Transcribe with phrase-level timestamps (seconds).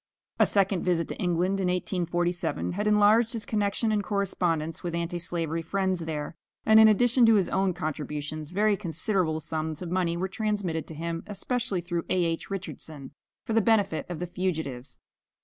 [0.39, 5.19] A second visit to England, in 1847, had enlarged his connection and correspondence with anti
[5.19, 6.35] slavery friends there,
[6.65, 10.95] and in addition to his own contributions, very considerable sums of money were transmitted to
[10.95, 12.49] him, especially through A.H.
[12.49, 13.11] Richardson,
[13.45, 14.97] for the benefit of the fugitives.